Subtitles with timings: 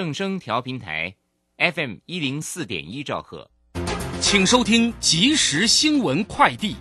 [0.00, 1.14] 正声调频台
[1.58, 3.50] ，FM 一零四点一兆赫，
[4.22, 6.74] 请收听即时新闻快递。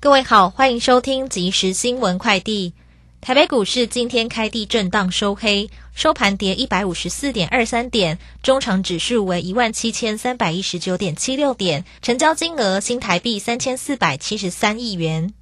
[0.00, 2.74] 各位好，欢迎收听即时新闻快递。
[3.20, 15.32] 台北股市今天开地震荡收黑，收盘跌一百五十四点二三点，中场指数为一万七千三百一十九点七六点，成交金额新台币三千四百七十三亿元。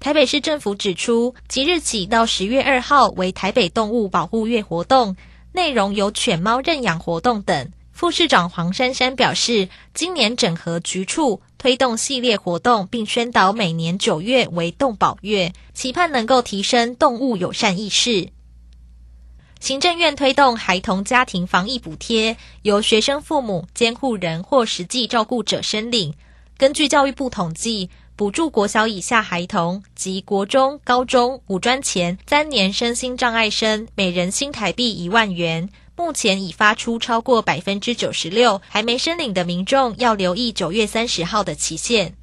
[0.00, 5.14] 台北市政府指出，即日起到十月二号为台北动物保护月活动，
[5.52, 7.70] 内容有犬猫认养活动等。
[7.92, 18.30] 副市长黄珊珊表示，今年整合局处推动系列活动，并宣导每年九月为动保月，期盼能够提升动物友善意识。
[19.60, 26.14] 行政院推动孩童家庭防疫补贴，由学生父母、监护人或实际照顾者申领。
[26.56, 27.90] 根据教育部统计。
[28.20, 35.70] 补助国小以下孩童及国中、高中、五专前三年身心障碍生，每人新台币一万元。
[35.96, 42.14] 目前已发出超过百分之九十六，还没申领的民众要留意九月三十号的期限。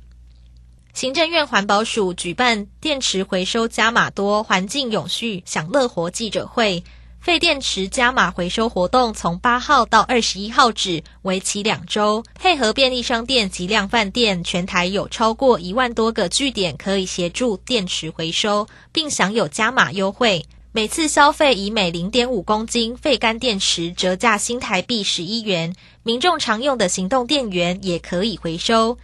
[0.93, 6.83] 行政院环保署举办电池回收加码多环境永续享乐活记者会。
[7.27, 12.23] 废电池加码回收活动从八号到二十一号止，为期两周。
[12.35, 20.45] 配合便利商店及量贩店，全台有超过一万多个据点可以协助电池回收，并享有加码优惠。
[20.71, 28.97] 每次消费以每零点五公斤废干电池折价新台币十一元，民众常用的行动电源也可以回收。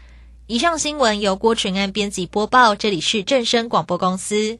[0.48, 4.60] 以上新闻由郭纯安编辑播报，这里是正声广播公司。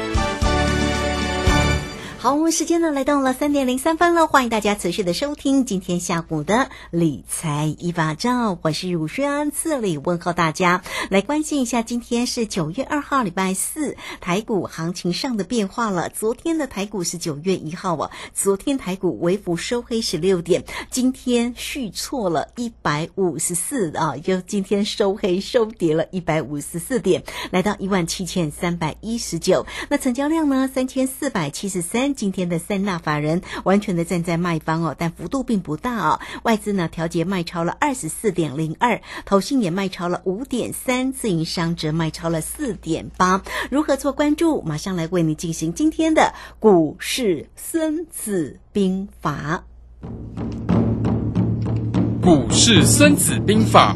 [2.21, 16.09] 好，我们时间呢来到了三点零三分了，欢迎大家持续的收听今天下午的理财一把照，我是乳轩，这里问候大家，来关心一下，今天是九月二号，礼拜四，台股行情上的变化了。
[16.09, 32.10] 昨天的台股是九月一号啊，昨天台股微幅收黑十六点，今天续错了一百五十四啊，就今天收黑收跌了一百五十四点，来到一万七千三百一十九，那成交量呢三千四百七十三。
[32.13, 36.19] 今天的三大法人完全的站在卖方哦，但幅度并不大哦。
[36.43, 43.41] 外资呢调节卖超了二十四点零二，投信也卖超了五点三，自营商则卖超了四点八。
[43.69, 44.61] 如何做关注？
[44.61, 49.63] 马上来为你进行今天的股市孙子兵法。
[52.21, 53.95] 股市孙子兵法。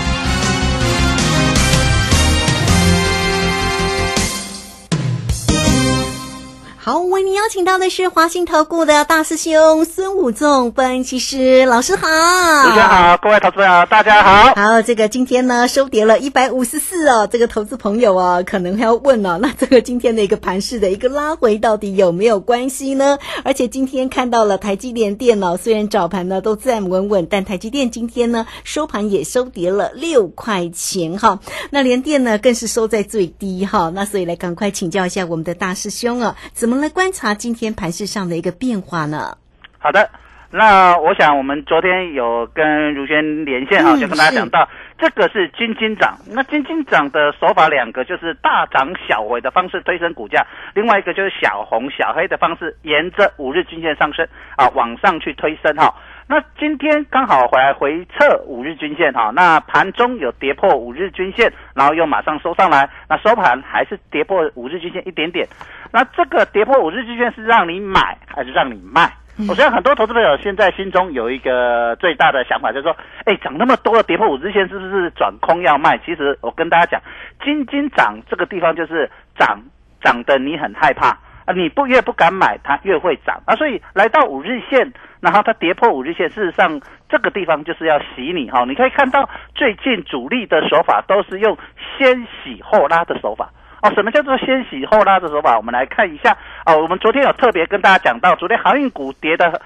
[6.83, 14.55] 好，为您邀请到的是华信投顾的大师兄孙武仲分析师老师好，大家好，各位投资朋友大家好。
[14.55, 23.19] 好，这个今天呢收跌了一百五十四哦，这个投资朋友啊可能要问了， 那这个今天的一个盘势的一个拉回到底有没有关系呢？
[23.43, 31.39] 而且今天看到了台积电电脑虽然早盘呢都站稳稳，但台积电今天呢收盘也收跌了六块钱哈，
[31.69, 37.01] 那联电呢更是收在最低哈，那所以来赶快请教一下我们的大师兄啊，怎么来关？
[37.01, 39.35] 观察今天盘市上的一个变化呢？
[39.79, 40.07] 好的，
[40.51, 44.69] 那我想我们昨天有跟如轩连线哈，嗯就跟大家是讲到，
[44.99, 46.15] 这个是金金涨。
[46.29, 50.45] 那金金涨的手法两个，就是大涨小回的方式推升股价，
[50.75, 55.93] 另外一个就是小红小黑的方式，沿着五日均线上升啊，往上去推升哈。
[56.27, 65.45] 那今天刚好回来回测五日均线哈，那盘中有跌破五日均线，然后又马上收上来，那收盘还是跌破五日均线一点点。
[65.91, 69.11] 那这个跌破五日均线是让你买还是让你卖？
[69.49, 72.95] 我相信很多投资朋友现在心中有一个最大的想法，就是说，
[73.25, 75.97] 哎，涨那么多了，跌破五日线是不是转空要卖？
[76.05, 77.01] 其实我跟大家讲，
[77.43, 79.59] 金金涨这个地方就是涨
[80.01, 86.79] 涨的你很害怕啊，你不越不敢买，它越会涨啊，所以来到五日线，然后它跌破五日线，事实上
[87.09, 91.57] 这个地方就是要洗你哈、你可以看到最近主力的手法都是用
[91.97, 93.49] 先洗后拉的手法。
[93.81, 95.57] 哦，什么叫做先洗后拉的手法？
[95.57, 96.77] 我们来看一下哦。
[96.81, 99.61] 我们昨天有特别跟大家讲到，昨天航运股跌的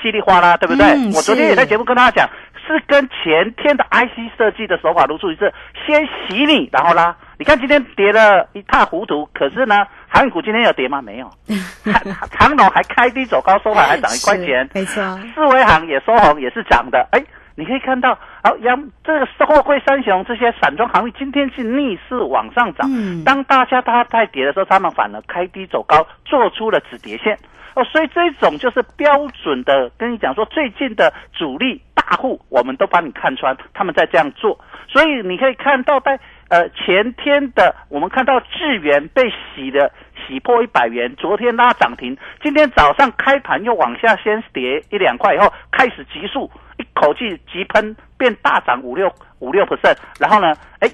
[0.00, 0.86] 稀里哗啦，对不对？
[0.86, 2.28] 嗯我昨天也在节目跟大家讲，
[2.66, 5.52] 是跟前天的 IC 设计的手法如出一辙，
[5.86, 7.16] 先洗你，然后拉。
[7.38, 11.00] 你看今天跌了一塌糊涂，可是呢，航运股今天有跌吗？
[11.00, 11.30] 没有，
[11.84, 14.68] 长长龙还开低走高，收盘还涨一块钱。
[14.74, 15.02] 没错，
[15.34, 17.06] 四维行也收红，也是涨的。
[17.12, 17.22] 哎，
[17.58, 22.88] 你可以看到，好、阳这个货柜三雄这些散装航运今天是逆势往上涨。
[22.88, 27.36] 嗯当大家它在跌的时候，他们反而开低走高，做出了止跌线。
[27.74, 34.56] 哦，所以这种就是标准的，跟你讲说，最近的主力大户，我们都帮你看穿，他们在这样做。
[34.86, 36.16] 所以你可以看到在，
[36.50, 39.90] 呃前天的，我们看到智源被洗的
[40.28, 50.88] 洗破一百元，昨天拉涨停，今天早上开盘又往下先跌一两块，以后开始急速一口气急喷，变大涨五六五六 percent，然后呢，哎。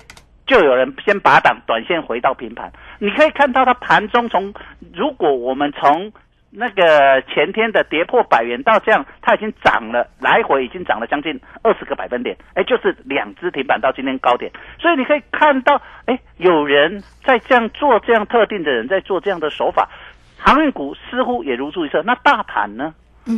[0.47, 2.71] 就有人先拔档，短线回到平盘。
[2.99, 4.53] 你可以看到它盘中从，
[4.93, 6.13] 如果我们从
[6.51, 14.53] 那个前天的跌破百元到这样，它已经涨了，来回已经涨了将近二十个百分点，哎，就是两只停板到今天高点。
[14.79, 19.89] 所以你可以看到，哎，有人在这样做，这样特定的人在做这样的手法，
[20.37, 22.03] 航运股似乎也如出一辙。
[22.03, 22.93] 那大盘呢？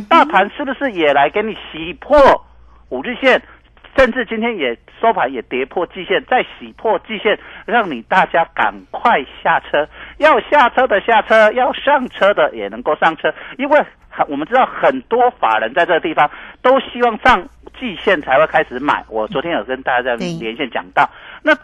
[0.09, 2.17] 大盘是不是也来给你洗破
[2.89, 3.41] 五日线？
[3.97, 9.89] 甚至今天也收盘也跌破季线，再洗破季线，让你大家赶快下车。
[10.17, 16.29] 要下车的下车，要上车的也能够上车，因为很我们知道很多法人在这个地方
[16.61, 17.49] 都希望上
[17.79, 19.03] 季线才会开始买。
[19.09, 21.09] 我昨天有跟大家在连线讲到，
[21.41, 21.55] 那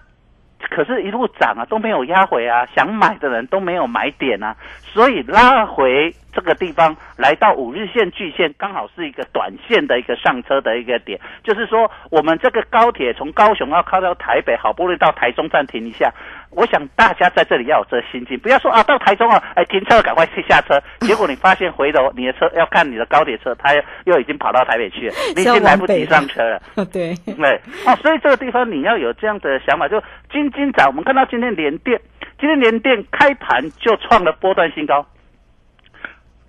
[0.70, 11.20] 可是，一路涨啊，都没有压回啊，想买的人都没有买点啊，所以拉回这个地方，来到五日线、巨线，刚好是一个短线的一个上车的一个点。
[11.44, 16.12] 就是说，我们这个高铁从高雄要靠到台北，好不容易到台中站停一下，
[16.56, 23.74] 我想大家在这里要有这心境，不要说啊，到台中啊，哎，停车赶快去下车， 结果你发现回头你的车要看你的高铁车，它
[24.06, 26.62] 又已经跑到台北去了， 你已经来不及上车了。
[26.92, 30.02] 对，对，哦，所以这个地方你要有这样的想法，就
[30.32, 30.88] 今今早。
[30.88, 32.00] 我们看到今天联电，
[32.40, 35.06] 今天联电开盘就创了波段新高。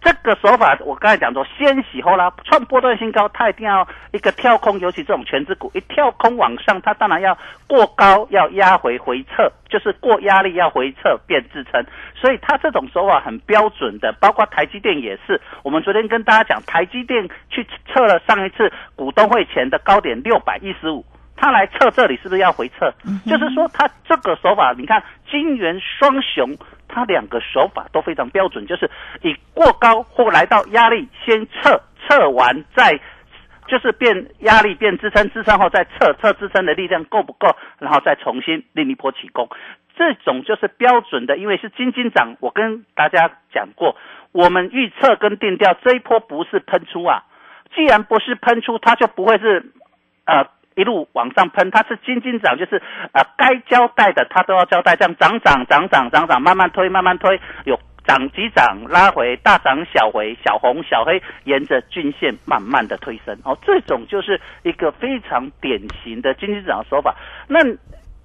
[0.04, 7.36] 这个手法，我刚才讲说，先洗后拉，创波段新高，它一定要一个跳空，尤其这种全指股一跳空往上，它当然要
[7.66, 11.82] 过高，要压回回撤，就是过压力要回撤变支撑，
[12.14, 15.40] 所以它这种手法很标准的，包括台积电也是。
[15.62, 21.02] 我们昨天跟大家讲，台积电去测了上一次股东会前的高点六百一十五。
[21.44, 22.90] 他来测这里是不是要回撤？
[23.26, 26.56] 就是说，他这个手法，你看金元双雄，
[26.88, 32.98] 他两个手法都非常标准，就是以过高或来到压力先测，测完再
[33.68, 39.46] 就是变压力变支撑，支撑后再测测支撑的力量够不够，然后再重新另一波起攻。
[39.98, 42.38] 这种就是标准的，因为是金金涨。
[42.40, 43.98] 我跟大家讲过，
[44.32, 47.24] 我们预测跟定调这一波不是喷出啊，
[47.74, 49.74] 既然不是喷出，它就不会是
[50.24, 50.46] 呃。
[50.76, 67.14] 一路往上喷，它是金金涨，就是呃该交代的它都要交代，这样涨涨涨涨涨涨，慢慢推慢慢推，有涨急涨拉回，大涨小回，小红小黑沿着均线慢慢的推升，哦，这种就是一个非常典型的金金涨的手法。
[67.46, 67.64] 那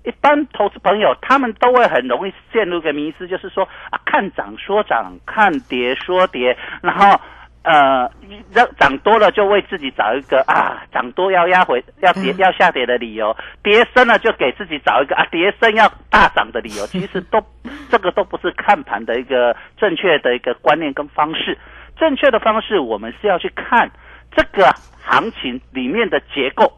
[0.04, 7.20] 一般投资朋友他们都会很容易陷入一个迷思，就是说啊看涨说涨，看跌说跌，然后。
[7.62, 8.10] 呃，
[8.54, 16.86] 涨涨多了就为自己找一个啊，涨多要压回要跌要下跌的理由，跌深了就给自己找一个啊，跌深要大涨的理由。
[16.88, 17.44] 其实都
[17.90, 21.58] 这个都不是看盘的一个正确的一个观念跟方式。
[21.98, 23.92] 正确的方式，我们是要去看
[24.34, 24.74] 这个
[25.04, 26.72] 行情里面的结构。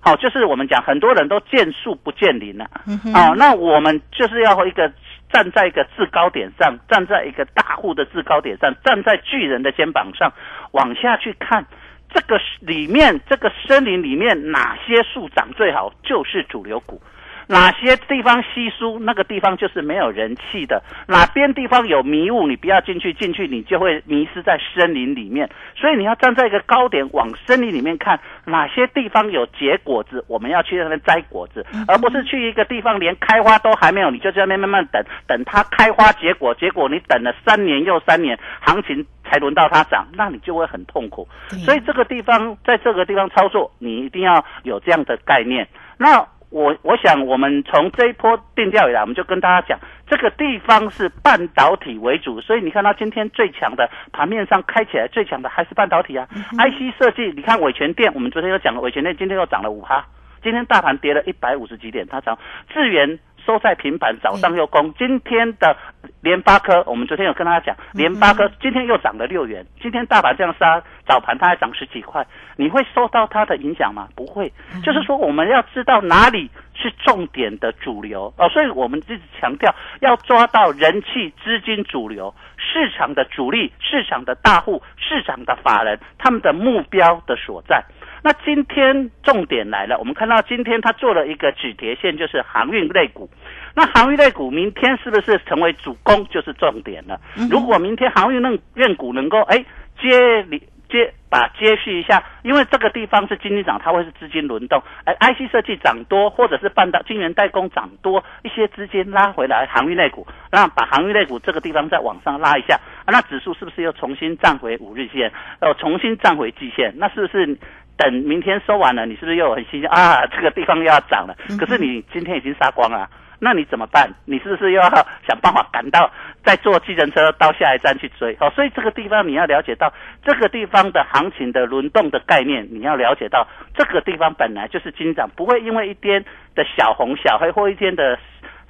[0.00, 2.80] 好，就是我们讲很多人都见树不见林了、啊。
[3.12, 4.88] 哦，那我们就是要一个
[5.30, 10.32] 站在一个制高点上，站在一个大户的制高点上，站在巨人的肩膀上，
[10.72, 11.64] 往下去看，
[12.12, 17.00] 这个里面这个森林里面哪些树长最好，就是主流股。
[17.48, 25.48] 哪些地方稀疏，那个地方就是没有人气的；哪边地方有迷雾，你不要进去，进去你就会迷失在森林里面。
[25.74, 41.26] 所以你要站在一个高点，往森林里面看，哪些地方有结果子，我们要去那边摘果子，而不是去一个地方连开花都还没有，你就在那边慢慢等，等它开花结果，结果你等了三年又三年，行情才轮到它涨，那你就会很痛苦。
[41.64, 45.66] 所以这个地方，在这个地方操作，你一定要有这样的概念。
[45.96, 46.26] 那。
[46.50, 49.78] 我我想，我们从这一波定调以来，我们就跟大家讲，
[50.08, 56.26] 这个地方是半导体为主，所以你看到今天最强的盘面上开起来最强的还是半导体啊。
[56.52, 60.04] IC 设计，你看伟全电，我们昨天又讲了，伟全电今天又涨了五趴，
[60.42, 62.38] 今天大盘跌了一百五十几点，它涨。
[62.72, 64.92] 智源收在平盘，早上又攻。
[64.98, 65.74] 今天的
[66.20, 69.64] 联发科，我们昨天有跟大家讲，联发科今天又涨了六元。
[69.80, 72.26] 今天大盘这样杀，早盘它还涨十几块，
[72.56, 74.06] 你会受到它的影响吗？
[74.14, 74.52] 不会。
[74.84, 87.82] 就是说，我们要知道哪里是重点的主流哦，所以我们一直强调要抓到人气、资金主流、市场的主力、市场的大户、市场的法人，他们的目标的所在。
[88.28, 93.30] 那今天重点来了，我们看到今天它做了一个止跌线，就是航运类股。
[93.74, 97.18] 那航运类股明天是不是成为主攻，就是重点了？
[97.50, 99.64] 如果明天航运类运股能够哎
[99.98, 100.58] 接你
[100.90, 104.82] 接把接续一下，因为这个地方是经济涨，它会是资金轮动。
[105.04, 116.92] 哎，IC 设计涨多，或者是半导晶圆代工涨多，一些资金拉回来航运类股，那把航运类股这个地方再往上拉一下，那指数是不是又重新站回五日线，呃，重新站回季线？
[116.98, 117.56] 那是不是？
[117.98, 120.24] 等明天收完了，你是不是又很新鲜啊？
[120.28, 124.08] 这个地方又要涨了，可是你今天已经杀光了，那你怎么办？
[124.24, 124.88] 你是不是又要
[125.26, 126.10] 想办法赶到，
[126.44, 128.36] 再坐计程车到下一站去追？
[128.38, 129.92] 好，所以这个地方你要了解到
[130.24, 136.24] 这个地方的行情的轮动的概念，你要了解到这个地方本来就是金涨，不会因为一天
[136.54, 138.18] 的小红小黑或一天的。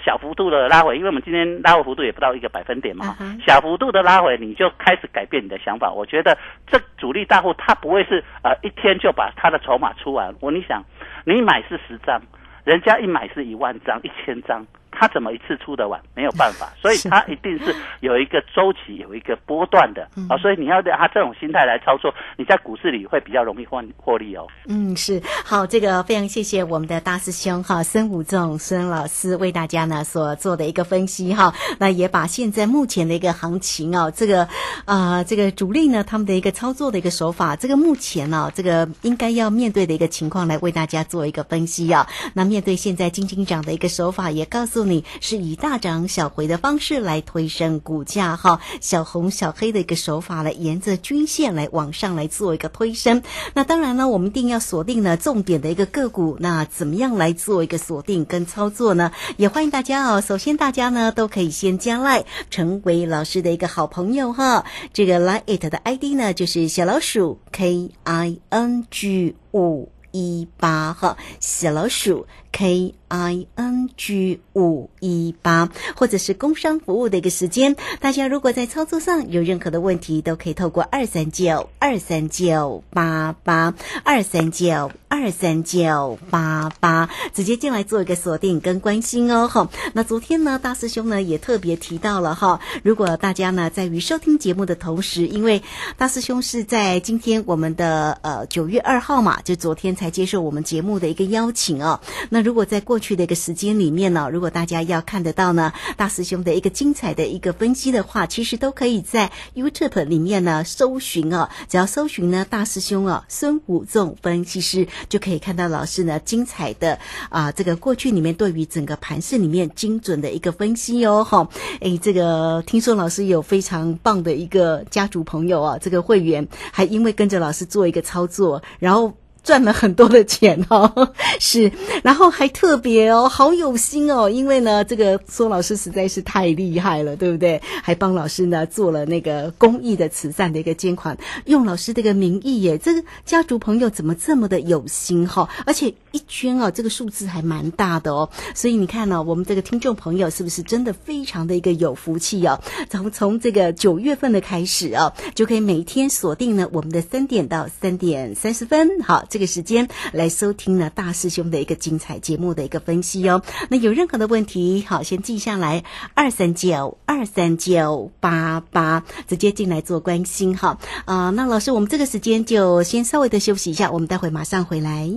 [0.05, 5.91] 小幅度的拉回，因为我们今天拉回幅度也不到一个百分点嘛，小幅度的拉回你就开始改变你的想法。
[5.91, 6.37] 我觉得
[6.67, 10.35] 这主力大户他不会是呃一天就把他的筹码出完。
[10.41, 10.83] 我你想，
[11.25, 12.21] 你买是十张，
[12.65, 14.65] 人家一买是一万张、一千张。
[14.99, 16.01] 他怎么一次出得完？
[16.15, 20.37] 没有办法， 所以他一定是有一个周期，有一个波段的啊。
[20.39, 24.49] 所以你要他这种心态来操作，你在股市里会比较容易获获利哦。
[24.67, 31.55] 嗯，是好，这个非常谢谢我们的大师兄哈孙武仲孙老师为大家呢所做的一个分析哈。
[31.79, 34.49] 那也把现在目前的一个行情哦，这个
[34.85, 42.09] 啊这个主力呢他们的一个操作的一个手法，这个目前呢这个应该要面对的一个情况来为大家做一个分析啊。
[42.35, 44.88] 那面对现在金金涨的一个手法，也告诉。
[44.89, 53.23] 你是以大涨小回的方式来推升股价哈，小红小黑的一个手法来沿着均线来往上来做一个推升。
[53.55, 56.37] 那当然呢，我们一定要锁定呢重点的一个个股。
[56.41, 59.13] 那怎么样来做一个锁定跟操作呢？
[59.37, 60.21] 也欢迎大家哦。
[60.21, 64.65] 首先大家呢都可以先加赖，成为老师的一个好朋友哈。
[64.93, 72.95] 这个 Line It 的 ID 呢就是小老鼠 K I N G 五一八哈，小老鼠 K。
[73.09, 83.75] I n g 五一八，或者是工商服务的一个时间，大家如果在操作上有任何的问题，都可以透过二三九二三九八八
[84.05, 89.49] 二三九二三九八八直接进来做一个锁定跟关心哦。
[89.49, 95.63] 哈，那昨天呢，大师兄呢也特别提到了哈，如果大家呢在于收听节目的同时，因为
[95.97, 102.01] 大师兄是在今天我们的呃九月二号嘛，就昨天才接受我们节目的一个邀请哦。
[102.31, 121.49] 那如果在过过去的一个时间里面呢，如果大家要看得到呢，大师兄的一个精彩的一个分析的话，其实都可以在 YouTube 里面呢搜寻哦，只要搜寻呢大师兄哦孙武仲分析师，就可以看到老师呢精彩的啊这个过去里面对于整个盘市里面精准的一个分析哦哈，
[121.81, 129.15] 哎这个听说老师有非常棒的一个家族朋友啊，这个会员还因为跟着老师做一个操作，然后。
[129.49, 137.59] 赚了很多的钱哦，是，然后还特别哦，好有心哦，因为呢，这个苏老师实在是太厉害了，对不对？
[137.83, 145.49] 还帮老师呢做了那个公益的慈善的一个捐款，用老师这个名义耶，这个家族朋友怎么这么的有心哈？
[145.65, 152.61] 而且一捐啊，这个数字还蛮大的哦，所以你看呢，我们这个听众朋友是不是真的非常的一个有福气哦？
[152.91, 159.25] 从从这个九月份的开始啊，就可以每天锁定呢我们的三点到三点三十分，好。
[159.39, 163.41] 这个时间来收听呢大师兄的一个精彩节目的一个分析哦。
[163.69, 170.77] 那有任何的问题，好，先记下来二三九二三九八八，直接进来做关心哈。
[171.05, 175.09] 啊、那老师，我们这个时间就先稍微的休息一下，我们待会马上回来。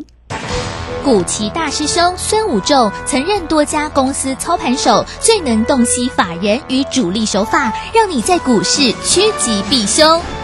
[1.04, 10.22] 古奇大师兄孙武仲曾任多家公司操盘手，最能洞悉法人与主力手法，让你在股市趋吉避凶。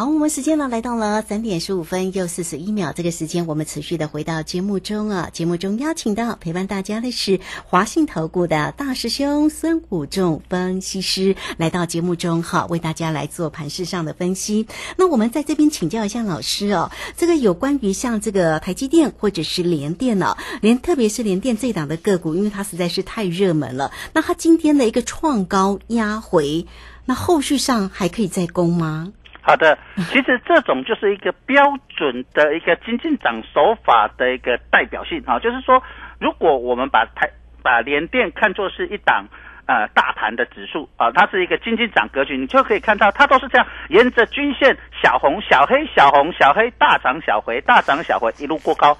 [0.00, 5.28] 好，我们时间呢来到了三点十五分又四十一秒，这个时间我们持续的回到节目中啊。
[5.30, 14.66] 节目中邀请到陪伴大家的是华信投顾的大师兄孙武仲分析师来到节目中哈，为大家来做盘势上的分析。
[14.96, 26.66] 那我们在这边请教一下老师哦，这个有关于像这个台积电或者是联电呢、联特别是联电这档的个股，因为它实在是太热门了，那它今天的一个创高压回，
[27.04, 29.12] 那后续上还可以再攻吗？
[29.42, 35.82] 好的，其实这种就是一个标准的一个金进涨手法的一个代表性啊，就是说，
[36.18, 37.30] 如果我们把台
[37.62, 39.26] 把联电看作是一档
[39.66, 48.96] 呃大盘的指数啊，它是一个金进涨格局，你就可以看到它都是这样沿着均线小红小黑小红小黑大涨小回大涨小回一路过高。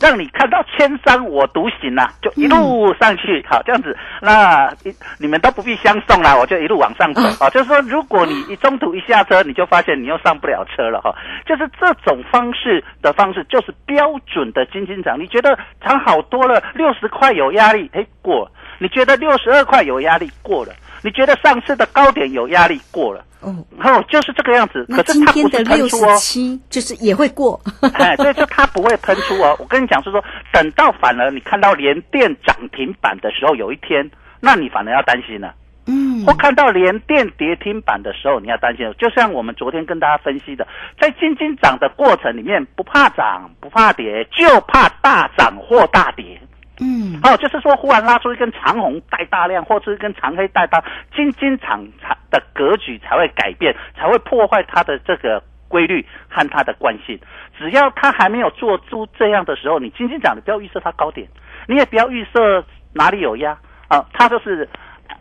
[0.00, 7.48] 让你看到千山我独行呐、就一路上去，好这样子，那一你们都不必相送啦，我就一路往上走啊。
[7.50, 11.14] 就是说，如果你一中途一下车，你就发现你又上不了车了哈。
[11.46, 15.18] 就是这种方式的方式，就是标准的金金涨。
[15.18, 20.72] 你觉得涨好多了，六十块有压力，哎过了；你觉得六十二块有压力，过了；
[21.02, 23.24] 你觉得上次的高点有压力，过了。
[23.44, 26.16] 哦，就是这个样子，可是它不是喷出哦。
[26.16, 27.60] 七就是也会过，
[27.94, 29.56] 哎，对，就它不会喷出哦。
[29.58, 30.22] 我跟你讲是说，
[30.52, 35.54] 等到反而你看到连电涨停板的时候，有一天，那你反而要担心了。
[35.86, 38.94] 嗯或看到连电跌停板的时候，你要担心了。
[38.94, 40.66] 就像我们昨天跟大家分析的，
[40.98, 46.40] 在金金涨的过程里面，不怕涨，不怕跌，就怕大涨或大跌。
[46.80, 50.82] 嗯哦，就是说忽然拉出一根长红带大量，或是一根长黑带大，
[51.14, 57.18] 金金场才的格局才会改变，才会破坏它的这个规律和它的惯性。
[57.56, 61.28] 只要它还没有做出这样的时候，你金金涨，你不要预设它高点，
[61.68, 63.56] 你也不要预设哪里有压
[63.88, 64.68] 啊，它就是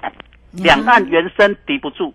[0.02, 0.12] 呃
[0.52, 2.14] 两岸猿声敌不住，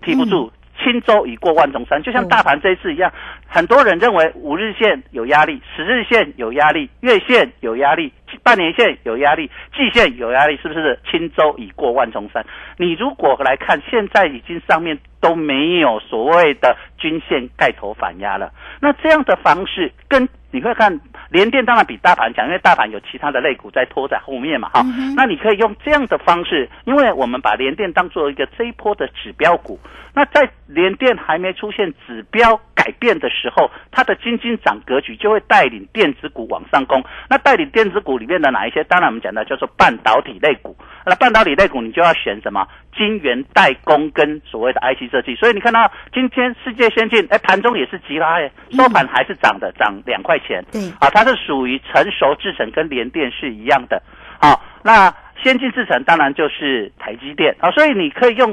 [0.00, 0.50] 啼不住。
[0.82, 3.12] 轻舟已过万重山，就像大盘这一次一样，
[3.46, 8.12] 很多人认为五日线有压力，十日线有压力，月线有压力，
[8.42, 10.98] 半年线有压力，季线有压力，是不是？
[11.10, 12.44] 轻舟已过万重山？
[12.76, 24.82] 你如果来看，现在已经上面都没有所谓的均线盖头反压了，那这样的方式跟你会看联电当然比大盘强，因为大盘有其他的类股在拖在后面嘛，哈、
[25.14, 29.78] 那你可以用这样的方式，因为我们把联电当做一个这一波的指标股，
[30.18, 37.00] 那在联电还没出现指标改变的时候，它的金金涨格局就会带领电子股往上攻。
[37.30, 38.82] 那带领电子股里面的哪一些？
[38.82, 40.76] 当然我们讲到叫做半导体类股。
[41.06, 42.66] 那半导体类股你就要选什么？
[42.96, 45.36] 晶圆代工跟所谓的 IC 设计。
[45.36, 50.64] 所以你看到今天世界先进，哎，盘中也是急拉，哎，收盘还是涨的，涨两块钱。
[50.72, 54.02] 对啊，它是属于成熟制程，跟联电是一样的。
[54.40, 58.52] 好、那先进制程当然就是台积电啊，所以你可以用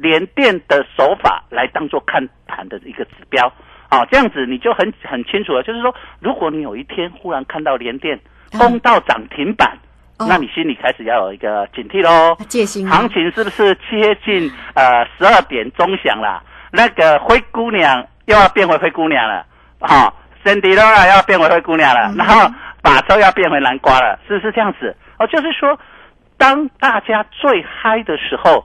[0.00, 3.52] 联电的手法来当做看盘的一个指标
[3.88, 5.62] 啊，这样子你就很很清楚了。
[5.62, 8.18] 就是说，如果你有一天忽然看到联电
[8.58, 9.76] 攻到涨停板，
[10.18, 12.34] 哦那你心里开始要有一个警惕喽。
[12.48, 16.42] 戒心啊行情是不是接近呃十二点钟响了？
[16.72, 19.44] 那个灰姑娘又要变回灰姑娘了，
[19.80, 20.12] 哈、
[20.44, 22.48] 森迪罗拉要变回灰姑娘了，然后
[22.80, 24.96] 把州要变回南瓜了，是不是这样子？
[25.18, 25.76] 哦，就是说，
[26.38, 28.64] 当大家最嗨的时候，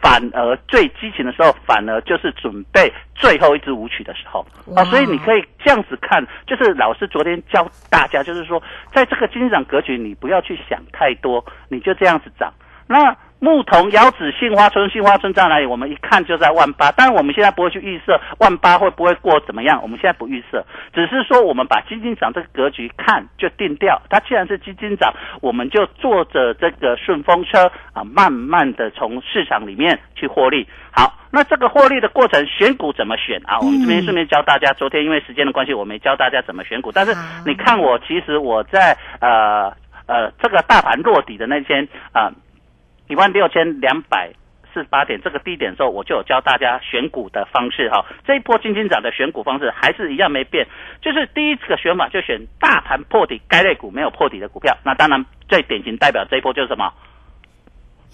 [0.00, 12.52] 反而最激情的时候，反而就是准备最后一支舞曲的时候哇啊，所以你可以这样子看，就是老师昨天教大家，就是说，在这个经济上格局，你不要去想太多，你就这样子涨。
[12.86, 15.66] 那牧童、窑子、杏花村，杏花村在哪里？
[15.66, 24.00] 我们一看就在万八，但是我们现在不会去预设万八会不会过怎么样，我们现在不预设，只是说我们把基金涨这个格局看就定掉。
[24.08, 30.66] 它既然是基金涨，我们就坐着这个顺风车啊，慢慢的从市场里面去获利。
[30.90, 33.58] 好，那这个获利的过程，选股怎么选啊？
[33.60, 34.72] 我们这边顺便教大家。
[34.72, 39.70] 昨天因为时间的关系，我没教大家怎么选股，但是你看我，其实我在呃
[40.06, 42.32] 呃这个大盘落底的那天啊。
[43.08, 44.30] 一万六千两百
[44.74, 48.04] 四十八点这个低点的时候，我就有教大家选股的方式哈。
[48.26, 50.66] 这一波金金涨的选股方式还是一样没变，
[51.00, 54.76] 就是第一个选法就选大盘破底该类股没有破底的股票。
[54.84, 56.92] 那当然最典型代表这一波就是什么？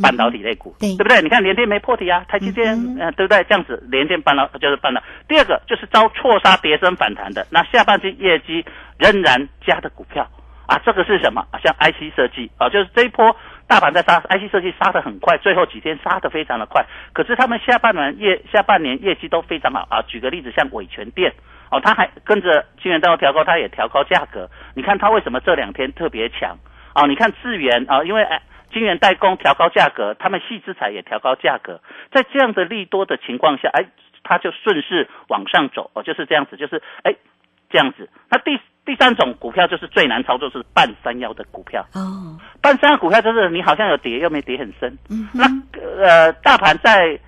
[0.01, 1.21] 半导体类股，对不对？
[1.21, 3.45] 你看联电没破底啊，台积电呃对不对？
[3.45, 5.03] 这样子联电半导就是半导。
[5.29, 8.65] 第二个就是遭错杀跌升反弹的，那下半期业绩
[8.99, 10.27] 仍然加的股票
[10.67, 11.45] 啊，这个是什么？
[11.63, 13.37] 像 IC 设计啊，就是这一波。
[13.73, 16.85] 大盘在杀，IC 设计杀的很快，最后几天杀的非常的快。
[17.15, 20.03] 可是他们下半年业下半年业绩都非常好啊。
[20.03, 21.33] 举个例子，像伟全电
[21.71, 24.51] 哦，他还跟着金源代调高，他也调高价格。
[24.75, 26.59] 你看他为什么这两天特别强
[26.93, 27.07] 啊？
[27.07, 28.43] 你看智源啊，因为哎
[28.75, 31.81] 金源代工调高价格，他们细资材也调高价格，
[32.11, 33.87] 在这样的利多的情况下，哎，
[34.23, 37.15] 他就顺势往上走哦，就是这样子，就是哎
[37.71, 38.11] 这样子。
[38.29, 41.87] 那第第三种股票就是最难操作，是半山腰的股票。
[41.95, 44.99] 哦，半山腰股票就是你好像有跌，又没跌很深。
[45.09, 45.45] 嗯，那
[46.05, 47.19] 呃，大盘在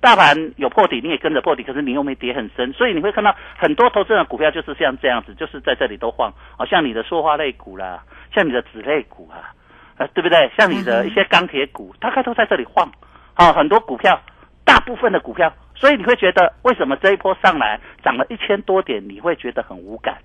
[0.00, 6.32] 大盘有破底，你也跟着破底，可是你又没跌很深，所以你会看到很多投资人股票就是像这样子，就是在这里都晃。
[6.56, 8.02] 好像你的塑化类股啦，
[8.34, 9.54] 像你的纸类股啊，
[9.98, 10.50] 呃，对不对？
[10.58, 12.90] 像你的一些钢铁股，大概都在这里晃。
[13.34, 14.20] 好，很多股票，
[14.64, 20.16] 大部分的股票，所以你会觉得为什么这一波上来涨了一千多点，你会觉得很无感？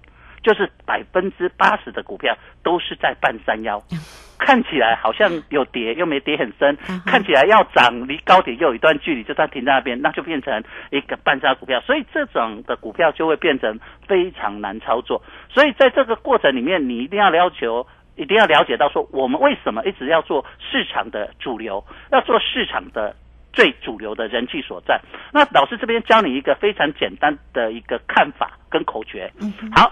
[0.43, 3.82] 就是百分之八十的股票都是在半山腰，
[4.39, 15.21] 看起来好像有跌，又没跌很深，看起来要涨，离高点又有一段距离，就算停在那边，那就变成一个半山股票，所以这种的股票就会变成非常难操作。
[15.49, 23.13] 所以在这个过程里面，你一定要要求，一定要了解到说，我们为什么一直要做市场的主流，要做市场的
[23.52, 25.02] 最主流的人气所在。
[25.34, 29.30] 那老师这边教你一个非常简单的一个看法跟口诀，
[29.75, 29.91] 好。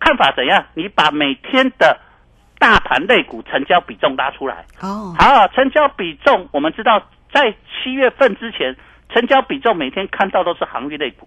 [0.00, 0.64] 看法怎样？
[0.74, 1.98] 你把每天的
[2.58, 4.64] 大盘类股成交比重拉出来。
[4.80, 8.76] 哦，好，成交比重，我们知道在七月份之前，
[9.10, 11.26] 成交比重每天看到都是航运类股，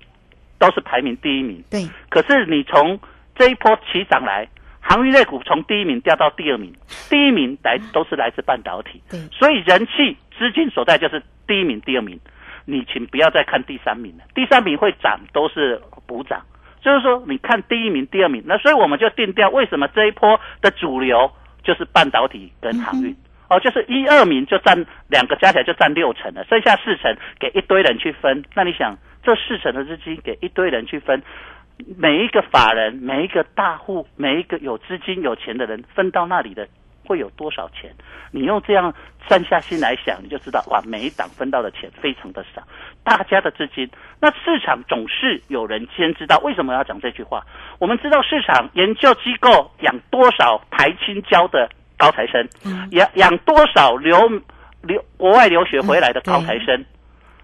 [0.57, 1.63] 都是排名第一名。
[1.69, 1.87] 对。
[2.09, 2.99] 可是你从
[3.35, 4.47] 这一波起涨来，
[4.79, 6.73] 航运类股从第一名掉到第二名，
[7.09, 9.01] 第一名来都是来自半导体。
[9.09, 9.19] 对。
[9.31, 12.19] 所以人气资金所在就是第一名、第二名。
[12.63, 16.39] 你请不要再看第三名了，第三名会涨都是补涨。
[16.81, 21.31] 就是说，你看第一名、第二名，那所以我们就定掉，为什么这一波的主流
[21.63, 23.15] 就是半导体跟航运？
[23.49, 28.43] 哦，就是一二名就占两个加起来就占六成了，剩下四成给一堆人去分。
[28.55, 31.21] 那你想，这四成的资金给一堆人去分，
[31.97, 36.67] 每一个法人、每一个大户、每一个有资金有钱的人分到那里的。
[37.05, 37.93] 会有多少钱？
[38.31, 38.93] 你用这样
[39.27, 42.61] 散下心来想，你就知道哇，每一档分到的钱非常的少。
[43.03, 46.37] 大家的资金，那市场总是有人先知道。
[46.39, 47.43] 为什么要讲这句话？
[47.79, 52.47] 我们知道市场研究机构养多少台青教的高材生，
[52.91, 54.17] 养养多少留
[54.81, 56.85] 留国外留学回来的高材生，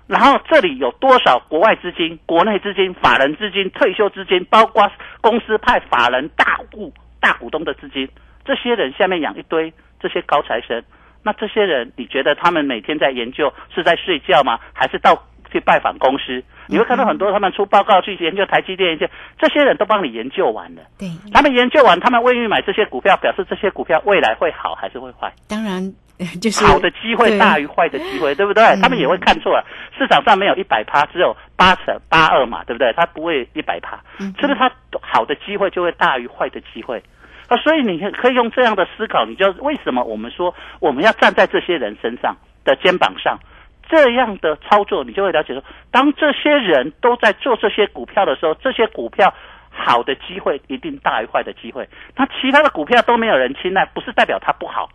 [0.07, 4.89] 然后这里有多少国外资金、国内资金、法人资金、退休资金，包括
[5.21, 8.07] 公司派法人大户、大股东的资金。
[8.47, 10.81] 这些人下面养一堆这些高材生，
[11.21, 14.57] 那这些人你觉得他们每天在研究是在睡觉吗？
[14.71, 16.41] 还是到去拜访公司？
[16.67, 19.07] 你会看到很多他们出报告去研究台积电，研究
[19.37, 20.81] 这些人都帮你研究完了。
[20.97, 25.31] 对，他们研究完，他们愿意买这些股票，表示这些股票未来会好还是会坏？
[25.47, 25.93] 当然，
[26.41, 28.63] 就是好的机会大于坏的机会，对不对？
[28.81, 29.65] 他们也会看错了。
[29.97, 32.91] 市场上没有一百趴，只有八成八二嘛，对不对？
[32.93, 34.55] 他不会一百趴，是不是？
[34.55, 34.69] 他
[35.01, 37.01] 好的机会就会大于坏的机会。
[37.47, 43.39] 啊，所以你可以用这样的思考，你就为什么我们说我们要站在这些人身上的肩膀上，
[43.87, 49.33] 这样的操作，你就会了解说，当这些人都在做这些股票的时候，这些股票
[49.69, 51.87] 好的机会一定大于坏的机会。
[52.17, 54.89] 那其他的股票都没有人青睐，不是代表它不好，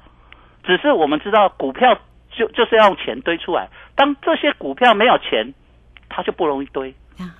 [0.63, 1.99] 只是我们知道股票
[2.31, 5.55] 就就是要用钱堆出来，当这些股票没有钱，
[6.11, 6.95] 它就不容易堆，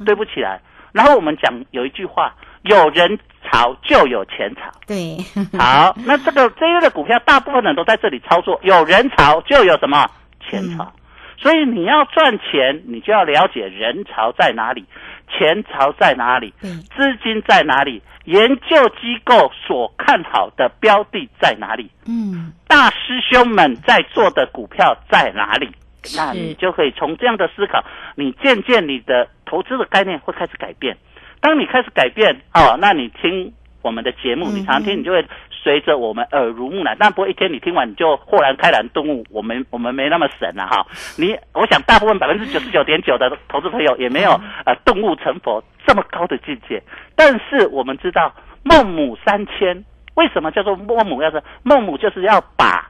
[0.07, 0.59] 堆不起来。
[0.93, 2.35] 然后我们讲有一句话。
[2.63, 5.19] 有人炒就有钱炒，对，
[5.59, 8.59] 好，那这个这一类的股票，大部分人都在这里操作。
[8.63, 10.07] 有人炒就有什么
[10.49, 10.93] 钱炒，
[11.39, 14.85] 所以你要赚钱，你就要了解人潮在哪里，
[15.29, 25.69] 钱潮在哪里，资金在哪里，研究机构所看好的标的在哪里，嗯，大师兄们在做的股票在哪里？
[26.17, 27.85] 那你就可以从这样的思考，
[28.17, 30.97] 你渐渐你的投资的概念会开始改变。
[31.43, 33.53] 当你开始改变，哦，那你听
[33.83, 36.97] 我们的节目，你常听，你就会随着我们耳濡目染。
[36.99, 40.87] 但不会一天你听完你就豁然开朗顿悟，我们我们没那么神啊哈。
[41.19, 44.31] 你我想大部分百分之九十九点九的投资朋友也没有
[44.65, 46.81] 呃顿悟成佛这么高的境界。
[47.17, 51.21] 但是我们知道孟母三迁，为什么叫做孟母？
[51.21, 52.89] 要是孟母就是要把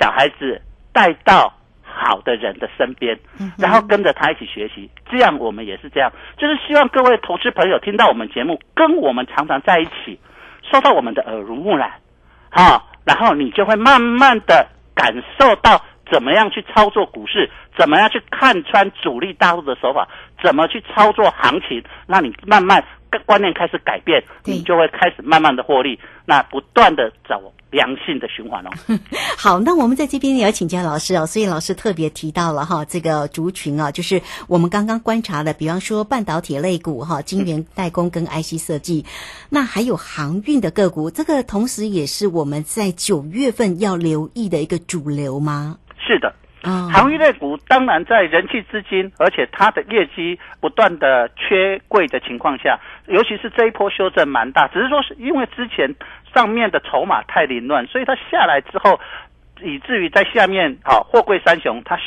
[0.00, 1.52] 小孩子带到。
[1.94, 3.18] 好的人的身边，
[3.58, 10.18] 然后跟着他一起学习，这样我们也是这样，就是希望各位投资朋友听到我们节目，跟我们常常在一起，
[10.70, 11.92] 受到我们的耳濡目染，
[12.50, 20.08] 好，然后你就会慢慢的感受到怎么样去操作股市，怎么样去看穿主力大户的手法，
[20.42, 22.82] 怎么去操作行情，那你慢慢
[23.26, 27.52] 观念开始改变，你就会开始慢慢的获利，那不断的走。
[27.72, 28.70] 良性的循环哦。
[29.38, 31.24] 好，那我们在这边也要请教老师哦。
[31.24, 39.06] 所以老师特别提到了哈，这个族群啊，就是我们刚刚观察的，比方说半导体类股哈，晶圆代工跟 IC 设计，
[39.48, 45.78] 那还有航运的个股，这个同时也是我们在九月份要留意的一个主流吗？
[46.06, 46.34] 是的。
[46.62, 55.92] 航运类股当然在人气资金，而且它的业绩不断的缺柜的情况下，尤其是这一波修正蛮大，只是说是因为之前
[56.32, 59.00] 上面的筹码太凌乱，所以它下来之后，
[59.60, 61.98] 以至于在下面好货柜三雄它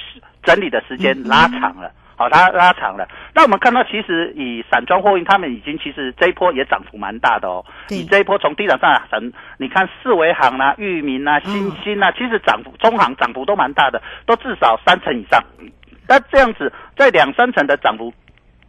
[0.41, 1.91] 整理的时间拉长了。
[2.17, 3.07] 好，它拉长了。
[3.33, 7.63] 那我们看到，其实以散装货运，他们已经其实这一波也涨幅蛮大的哦。
[7.89, 9.21] 你这一波从低档上涨，
[9.57, 15.43] 你看四维行啊、裕民啊、新兴啊，其实涨幅中行涨幅都蛮大的，都至少三成以上。
[16.07, 18.13] 那这样子，在两三成的涨幅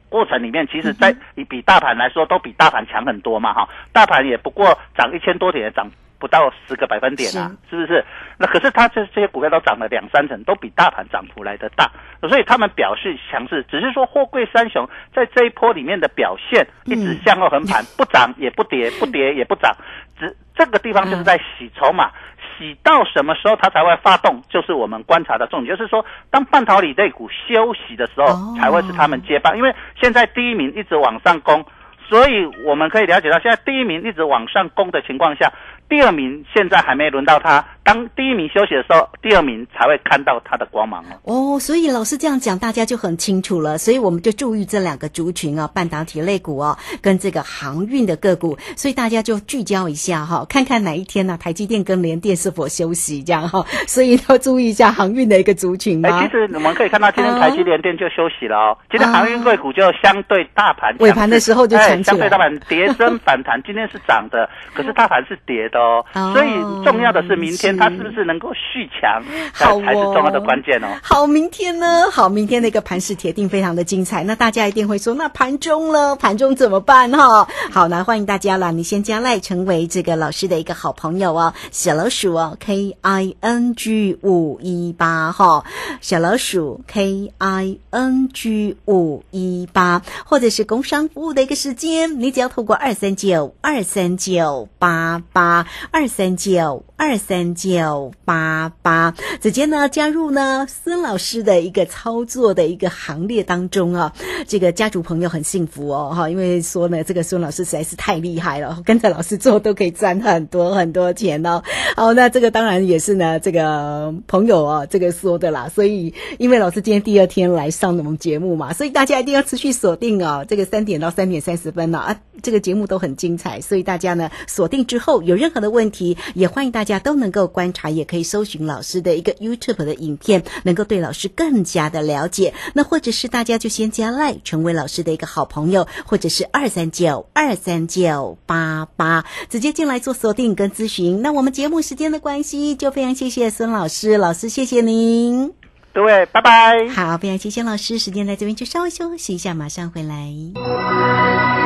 [0.09, 3.69] 过程里面，其实在你比大盘来说，都比大盘强很多嘛，哈。
[3.93, 5.89] 大盘也不过涨一千多点，涨。
[6.19, 8.05] 不到十个百分点啊，是不是？
[8.39, 11.91] 那可是它这这些股票都涨了两三成，都比大盘涨幅来的大，
[12.29, 13.65] 所以他们表示强势。
[13.71, 19.75] 只是说货柜三雄在这一波里面的表现一直向后横盘，不涨也不跌， 不跌也不涨，
[20.19, 22.11] 只这个地方就是在洗筹码，
[22.57, 25.77] 洗到什么时候它才会发动，就是我们观察的重点。
[25.77, 29.57] 就是说，当半导体类股休息的时候，才会是他们接棒。
[29.57, 31.65] 因为现在第一名一直往上攻，
[32.09, 35.53] 所以我们可以了解到，现在第一名一直往上攻的情况下。
[35.89, 41.55] 第二名现在还没轮到他，当第一名休息的时候，第二名才会看到它的光芒哦。
[41.55, 43.79] 哦，所以老师这样讲，大家就很清楚了。
[43.79, 48.59] 所以我们就注意这两个族群啊，半导体类股哦，跟这个航运的个股。
[48.75, 53.65] 所以大家就聚焦一下哈，看看哪一天呢，台积电跟联电是否休息这样哈。
[53.87, 56.27] 所以要注意一下航运的一个族群哎。
[56.27, 58.77] 其实我们可以看到，今天台积联电就休息了哦。
[58.91, 65.79] 今天航运贵股就相对大盘尾盘的时候就强相对大盘跌升反弹，今天是涨的，可是大盘是跌的。
[66.15, 66.51] 哦，所以
[66.85, 69.23] 重要的是明天它是不是能够续强，
[69.55, 70.89] 才才是重要的关键哦。
[71.03, 72.11] 好，明天呢？
[72.11, 74.25] 好，明天的一个盘是铁定非常的精彩。
[74.25, 76.17] 那大家一定会说，那盘中了？
[76.17, 77.11] 盘中怎么办？
[77.13, 81.53] 哈，好，那欢迎大家啦，你先加赖成为这个老师的一个好朋友哦。
[81.71, 85.65] 小老鼠哦，K I N G 五一八哈，
[86.01, 95.67] 小老鼠 K I N G 五一八，或者是工商服务的一个时间，你只要透过二三九二三九八八。
[95.91, 104.15] 二三九二三九八八，直接呢加入呢孙老师的一个操作的一个行列当中啊，
[104.49, 111.63] 这个家族朋友很幸福哦哈，因为说呢这个孙老师实在是太厉害了，跟着老师做都可以赚很多很多钱哦。
[111.95, 125.67] 好，那这个当然也是呢这个朋友哦这个说的啦，所以因为老师今天第二天来上我们节目嘛，所以大家一定要持续锁定哦，这个三点到三点三十分呢啊，这个节目都很精彩，所以大家呢锁定之后有任何的。
[125.67, 132.55] 问题也欢迎大家家都能够观察，也可以搜寻老师的一个 YouTube 的影片，能够对老师更加的了解。
[132.73, 141.21] 那或者是大家就先加 Like 成为老师的一个好朋友，或者是二三九二三九八八直接进来做锁定跟咨询。
[141.21, 145.53] 那我们节目时间的关系，就非常谢谢孙老师，老师谢谢您，
[145.93, 146.89] 各位拜拜。
[146.89, 151.66] 好，非常谢谢老师，时间在这边就稍微休息一下，马上回来。